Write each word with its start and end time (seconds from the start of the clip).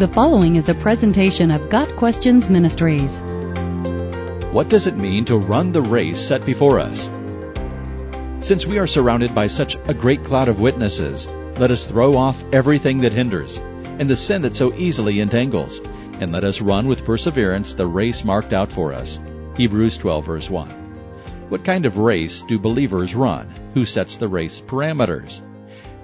The 0.00 0.08
following 0.08 0.56
is 0.56 0.70
a 0.70 0.74
presentation 0.74 1.50
of 1.50 1.68
Got 1.68 1.94
Questions 1.96 2.48
Ministries. 2.48 3.20
What 4.50 4.70
does 4.70 4.86
it 4.86 4.96
mean 4.96 5.26
to 5.26 5.36
run 5.36 5.72
the 5.72 5.82
race 5.82 6.18
set 6.18 6.42
before 6.46 6.80
us? 6.80 7.10
Since 8.40 8.64
we 8.64 8.78
are 8.78 8.86
surrounded 8.86 9.34
by 9.34 9.46
such 9.46 9.76
a 9.88 9.92
great 9.92 10.24
cloud 10.24 10.48
of 10.48 10.58
witnesses, 10.58 11.28
let 11.58 11.70
us 11.70 11.84
throw 11.84 12.16
off 12.16 12.42
everything 12.50 13.00
that 13.00 13.12
hinders 13.12 13.58
and 13.98 14.08
the 14.08 14.16
sin 14.16 14.40
that 14.40 14.56
so 14.56 14.72
easily 14.72 15.20
entangles, 15.20 15.82
and 16.18 16.32
let 16.32 16.44
us 16.44 16.62
run 16.62 16.86
with 16.86 17.04
perseverance 17.04 17.74
the 17.74 17.86
race 17.86 18.24
marked 18.24 18.54
out 18.54 18.72
for 18.72 18.94
us. 18.94 19.20
Hebrews 19.54 19.98
12 19.98 20.24
verse 20.24 20.48
1. 20.48 20.70
What 21.50 21.62
kind 21.62 21.84
of 21.84 21.98
race 21.98 22.40
do 22.40 22.58
believers 22.58 23.14
run? 23.14 23.52
Who 23.74 23.84
sets 23.84 24.16
the 24.16 24.28
race 24.28 24.62
parameters? 24.62 25.42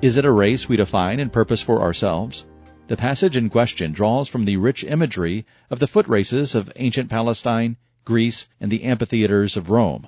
Is 0.03 0.19
it 0.19 0.27
a 0.27 0.31
race 0.31 0.69
we 0.69 0.77
define 0.77 1.19
and 1.19 1.33
purpose 1.33 1.63
for 1.63 1.81
ourselves? 1.81 2.45
The 2.89 2.97
passage 2.97 3.37
in 3.37 3.51
question 3.51 3.91
draws 3.91 4.29
from 4.29 4.45
the 4.45 4.59
rich 4.59 4.85
imagery 4.85 5.45
of 5.71 5.81
the 5.81 5.89
foot 5.89 6.07
races 6.07 6.55
of 6.55 6.71
ancient 6.77 7.11
Palestine, 7.11 7.79
Greece, 8.05 8.47
and 8.61 8.71
the 8.71 8.85
amphitheaters 8.85 9.57
of 9.57 9.71
Rome. 9.71 10.07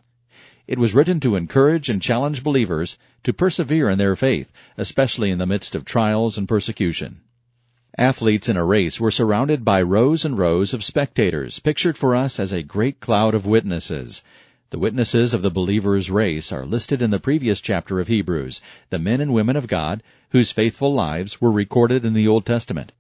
It 0.69 0.79
was 0.79 0.95
written 0.95 1.19
to 1.21 1.35
encourage 1.35 1.91
and 1.91 2.01
challenge 2.01 2.45
believers 2.45 2.97
to 3.25 3.33
persevere 3.33 3.91
in 3.91 3.99
their 3.99 4.15
faith, 4.15 4.53
especially 4.77 5.33
in 5.33 5.39
the 5.39 5.47
midst 5.47 5.75
of 5.75 5.85
trials 5.85 6.39
and 6.39 6.47
persecution. 6.47 7.23
Athletes 7.97 8.49
in 8.49 8.57
a 8.57 8.65
race 8.65 9.01
were 9.01 9.11
surrounded 9.11 9.65
by 9.65 9.83
rows 9.83 10.25
and 10.25 10.39
rows 10.39 10.73
of 10.73 10.85
spectators, 10.85 11.59
pictured 11.59 11.99
for 11.99 12.15
us 12.15 12.39
as 12.39 12.53
a 12.53 12.63
great 12.63 13.01
cloud 13.01 13.35
of 13.35 13.45
witnesses. 13.45 14.23
The 14.71 14.79
witnesses 14.79 15.33
of 15.33 15.41
the 15.41 15.51
believer's 15.51 16.11
race 16.11 16.53
are 16.53 16.67
listed 16.67 17.01
in 17.01 17.09
the 17.09 17.19
previous 17.19 17.63
chapter 17.63 18.01
of 18.01 18.09
Hebrews, 18.09 18.61
the 18.91 18.99
men 18.99 19.19
and 19.23 19.33
women 19.33 19.57
of 19.57 19.67
God 19.67 20.03
whose 20.29 20.51
faithful 20.51 20.93
lives 20.93 21.41
were 21.41 21.51
recorded 21.51 22.05
in 22.05 22.13
the 22.13 22.29
Old 22.29 22.45
Testament. 22.45 22.93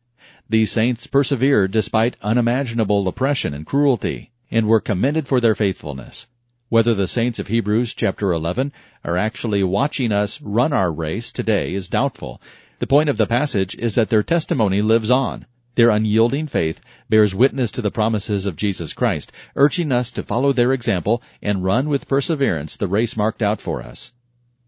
These 0.49 0.73
saints 0.73 1.07
persevered 1.07 1.71
despite 1.71 2.17
unimaginable 2.23 3.07
oppression 3.07 3.53
and 3.53 3.67
cruelty 3.67 4.31
and 4.51 4.67
were 4.67 4.81
commended 4.81 5.29
for 5.29 5.43
their 5.43 5.55
faithfulness. 5.55 6.27
Whether 6.71 6.95
the 6.95 7.07
saints 7.07 7.39
of 7.39 7.49
Hebrews 7.49 7.93
chapter 7.93 8.33
11 8.33 8.73
are 9.05 9.19
actually 9.19 9.63
watching 9.63 10.11
us 10.11 10.41
run 10.41 10.73
our 10.73 10.91
race 10.91 11.31
today 11.31 11.75
is 11.75 11.91
doubtful. 11.91 12.41
The 12.79 12.87
point 12.87 13.11
of 13.11 13.19
the 13.19 13.27
passage 13.27 13.75
is 13.75 13.95
that 13.97 14.09
their 14.09 14.23
testimony 14.23 14.81
lives 14.81 15.11
on. 15.11 15.45
Their 15.79 15.91
unyielding 15.91 16.49
faith 16.49 16.81
bears 17.09 17.37
witness 17.37 17.71
to 17.71 17.81
the 17.81 17.93
promises 17.93 18.47
of 18.47 18.57
Jesus 18.57 18.93
Christ, 18.93 19.31
urging 19.55 19.93
us 19.93 20.11
to 20.11 20.25
follow 20.25 20.53
their 20.53 20.73
example 20.73 21.23
and 21.41 21.63
run 21.63 21.89
with 21.89 22.09
perseverance 22.09 22.77
the 22.77 22.89
race 22.89 23.17
marked 23.17 23.43
out 23.43 23.61
for 23.61 23.81
us. 23.81 24.13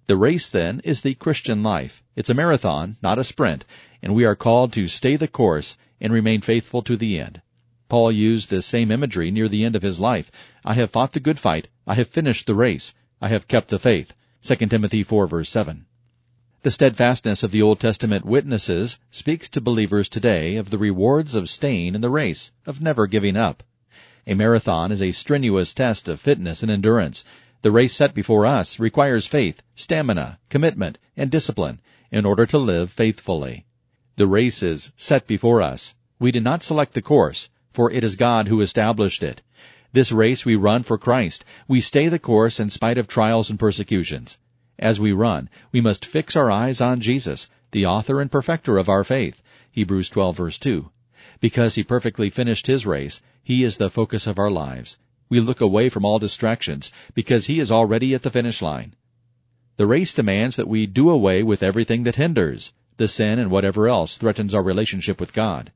The 0.07 0.17
race, 0.17 0.49
then, 0.49 0.81
is 0.85 1.01
the 1.01 1.15
Christian 1.15 1.65
life. 1.65 2.05
It's 2.15 2.31
a 2.31 2.35
marathon, 2.35 2.97
not 3.03 3.19
a 3.19 3.25
sprint, 3.25 3.65
and 4.01 4.15
we 4.15 4.25
are 4.25 4.37
called 4.37 4.73
to 4.75 4.87
stay 4.87 5.17
the 5.17 5.27
course 5.27 5.77
and 6.01 6.13
remain 6.13 6.43
faithful 6.43 6.81
to 6.83 6.97
the 6.97 7.19
end. 7.19 7.43
Paul 7.89 8.13
used 8.13 8.49
this 8.49 8.67
same 8.67 8.93
imagery 8.93 9.33
near 9.33 9.49
the 9.49 9.65
end 9.65 9.75
of 9.75 9.83
his 9.83 9.99
life. 9.99 10.31
I 10.65 10.75
have 10.75 10.93
fought 10.93 11.13
the 11.13 11.19
good 11.19 11.41
fight. 11.41 11.67
I 11.89 11.97
have 11.97 12.09
finished 12.09 12.47
the 12.47 12.55
race. 12.55 12.95
I 13.21 13.31
have 13.31 13.49
kept 13.49 13.71
the 13.71 13.81
faith. 13.81 14.15
2 14.43 14.55
Timothy 14.55 15.03
4 15.03 15.27
verse 15.27 15.51
7. 15.51 15.87
The 16.63 16.71
steadfastness 16.71 17.43
of 17.43 17.53
the 17.53 17.63
Old 17.63 17.81
Testament 17.81 18.25
witnesses 18.25 18.99
speaks 19.11 19.49
to 19.49 19.61
believers 19.61 20.09
today 20.09 20.57
of 20.57 20.71
the 20.71 20.79
rewards 20.79 21.35
of 21.35 21.49
staying 21.49 21.95
in 21.95 22.01
the 22.01 22.11
race, 22.11 22.53
of 22.67 22.81
never 22.81 23.07
giving 23.07 23.37
up. 23.37 23.63
A 24.27 24.35
marathon 24.35 24.93
is 24.93 25.01
a 25.01 25.13
strenuous 25.13 25.73
test 25.73 26.09
of 26.09 26.21
fitness 26.21 26.63
and 26.63 26.71
endurance. 26.71 27.25
The 27.63 27.71
race 27.71 27.95
set 27.95 28.15
before 28.15 28.45
us 28.45 28.79
requires 28.79 29.27
faith, 29.27 29.63
stamina, 29.75 30.39
commitment, 30.49 30.99
and 31.17 31.31
discipline 31.31 31.81
in 32.11 32.25
order 32.25 32.47
to 32.47 32.59
live 32.59 32.91
faithfully. 32.91 33.65
The 34.17 34.27
race 34.27 34.63
is 34.63 34.93
set 34.97 35.27
before 35.27 35.63
us. 35.63 35.95
We 36.19 36.31
did 36.31 36.45
not 36.45 36.63
select 36.63 36.93
the 36.93 37.03
course 37.03 37.49
for 37.73 37.91
it 37.93 38.03
is 38.03 38.17
God 38.17 38.49
who 38.49 38.61
established 38.61 39.23
it. 39.23 39.43
This 39.93 40.11
race 40.11 40.45
we 40.45 40.57
run 40.57 40.83
for 40.83 40.99
Christ. 40.99 41.45
We 41.69 41.81
stay 41.81 42.09
the 42.09 42.19
course 42.19 42.59
in 42.59 42.69
spite 42.69 42.99
of 42.99 43.07
trials 43.07 43.49
and 43.49 43.59
persecutions. 43.59 44.39
As 44.81 44.99
we 44.99 45.13
run, 45.13 45.51
we 45.73 45.83
must 45.83 46.07
fix 46.07 46.35
our 46.35 46.51
eyes 46.51 46.81
on 46.81 47.03
Jesus, 47.03 47.51
the 47.71 47.85
author 47.85 48.19
and 48.19 48.33
perfecter 48.33 48.79
of 48.79 48.89
our 48.89 49.05
faith. 49.05 49.43
Hebrews 49.71 50.09
12 50.09 50.37
verse 50.39 50.59
2. 50.59 50.91
Because 51.39 51.75
he 51.75 51.85
perfectly 51.85 52.31
finished 52.31 52.67
his 52.67 52.87
race, 52.87 53.21
he 53.43 53.63
is 53.63 53.77
the 53.77 53.91
focus 53.91 54.27
of 54.27 54.39
our 54.39 54.51
lives. 54.51 54.99
We 55.29 55.39
look 55.39 55.61
away 55.61 55.91
from 55.91 56.07
all 56.07 56.19
distractions 56.19 56.91
because 57.13 57.45
he 57.45 57.61
is 57.61 57.71
already 57.71 58.15
at 58.15 58.23
the 58.23 58.31
finish 58.31 58.63
line. 58.63 58.95
The 59.77 59.87
race 59.87 60.15
demands 60.15 60.57
that 60.57 60.67
we 60.67 60.87
do 60.87 61.11
away 61.11 61.43
with 61.43 61.63
everything 61.63 62.05
that 62.05 62.17
hinders, 62.17 62.73
the 62.97 63.07
sin 63.07 63.39
and 63.39 63.51
whatever 63.51 63.87
else 63.87 64.17
threatens 64.17 64.55
our 64.55 64.63
relationship 64.63 65.21
with 65.21 65.35
God. 65.35 65.73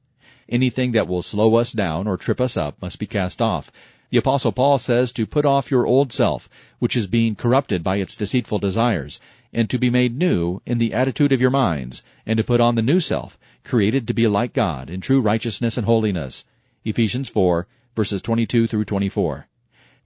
Anything 0.49 0.93
that 0.93 1.09
will 1.09 1.23
slow 1.23 1.57
us 1.57 1.73
down 1.73 2.07
or 2.07 2.17
trip 2.17 2.41
us 2.41 2.57
up 2.57 2.81
must 2.81 2.99
be 2.99 3.07
cast 3.07 3.43
off. 3.43 3.71
The 4.11 4.19
apostle 4.19 4.53
Paul 4.53 4.79
says 4.79 5.13
to 5.13 5.27
put 5.27 5.45
off 5.45 5.71
your 5.71 5.87
old 5.87 6.13
self, 6.13 6.49
which 6.79 6.97
is 6.97 7.07
being 7.07 7.35
corrupted 7.35 7.83
by 7.83 7.97
its 7.97 8.17
deceitful 8.17 8.59
desires, 8.59 9.21
and 9.53 9.71
to 9.71 9.79
be 9.79 9.91
made 9.91 10.17
new 10.17 10.61
in 10.67 10.79
the 10.79 10.93
attitude 10.93 11.33
of 11.33 11.41
your 11.41 11.51
minds, 11.51 12.03
and 12.27 12.37
to 12.37 12.45
put 12.45 12.61
on 12.61 12.75
the 12.75 12.83
new 12.83 13.01
self, 13.01 13.39
created 13.65 14.07
to 14.07 14.15
be 14.15 14.27
like 14.27 14.53
God 14.53 14.91
in 14.91 15.01
true 15.01 15.21
righteousness 15.21 15.77
and 15.77 15.87
holiness. 15.87 16.45
Ephesians 16.85 17.29
4 17.29 17.67
verses 17.95 18.21
22 18.23 18.67
through 18.67 18.85
24. 18.85 19.47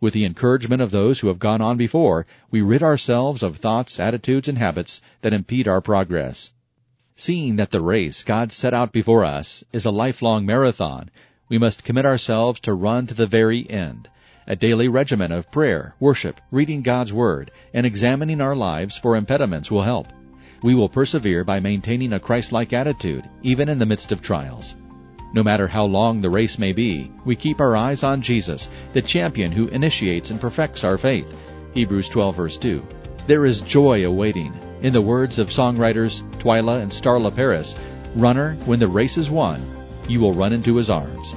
With 0.00 0.12
the 0.12 0.24
encouragement 0.24 0.82
of 0.82 0.90
those 0.90 1.20
who 1.20 1.28
have 1.28 1.38
gone 1.38 1.60
on 1.60 1.76
before, 1.76 2.26
we 2.50 2.60
rid 2.60 2.82
ourselves 2.82 3.42
of 3.42 3.56
thoughts, 3.56 3.98
attitudes, 3.98 4.46
and 4.46 4.58
habits 4.58 5.02
that 5.22 5.32
impede 5.32 5.66
our 5.66 5.80
progress. 5.80 6.52
Seeing 7.16 7.56
that 7.56 7.70
the 7.70 7.80
race 7.80 8.22
God 8.22 8.52
set 8.52 8.72
out 8.72 8.92
before 8.92 9.24
us 9.24 9.64
is 9.72 9.84
a 9.84 9.90
lifelong 9.90 10.46
marathon, 10.46 11.10
we 11.48 11.58
must 11.58 11.84
commit 11.84 12.04
ourselves 12.04 12.60
to 12.60 12.74
run 12.74 13.06
to 13.06 13.14
the 13.14 13.26
very 13.26 13.68
end. 13.70 14.08
A 14.46 14.56
daily 14.56 14.88
regimen 14.88 15.32
of 15.32 15.50
prayer, 15.50 15.94
worship, 16.00 16.40
reading 16.50 16.82
God's 16.82 17.12
Word, 17.12 17.50
and 17.74 17.84
examining 17.84 18.40
our 18.40 18.56
lives 18.56 18.96
for 18.96 19.16
impediments 19.16 19.70
will 19.70 19.82
help. 19.82 20.08
We 20.62 20.74
will 20.74 20.88
persevere 20.88 21.44
by 21.44 21.60
maintaining 21.60 22.12
a 22.12 22.20
Christ-like 22.20 22.72
attitude, 22.72 23.28
even 23.42 23.68
in 23.68 23.78
the 23.78 23.86
midst 23.86 24.10
of 24.12 24.22
trials. 24.22 24.76
No 25.34 25.42
matter 25.42 25.68
how 25.68 25.84
long 25.84 26.20
the 26.20 26.30
race 26.30 26.58
may 26.58 26.72
be, 26.72 27.10
we 27.24 27.36
keep 27.36 27.60
our 27.60 27.76
eyes 27.76 28.02
on 28.02 28.22
Jesus, 28.22 28.68
the 28.94 29.02
champion 29.02 29.52
who 29.52 29.68
initiates 29.68 30.30
and 30.30 30.40
perfects 30.40 30.84
our 30.84 30.96
faith. 30.96 31.32
Hebrews 31.74 32.08
12 32.08 32.36
verse 32.36 32.56
2. 32.56 32.82
There 33.26 33.44
is 33.44 33.60
joy 33.60 34.06
awaiting. 34.06 34.54
In 34.80 34.92
the 34.92 35.02
words 35.02 35.38
of 35.38 35.50
songwriters 35.50 36.22
Twila 36.38 36.80
and 36.80 36.90
Starla 36.90 37.34
Paris, 37.34 37.76
Runner, 38.16 38.54
when 38.64 38.78
the 38.78 38.88
race 38.88 39.18
is 39.18 39.28
won, 39.30 39.60
you 40.08 40.20
will 40.20 40.32
run 40.32 40.54
into 40.54 40.76
his 40.76 40.88
arms. 40.88 41.36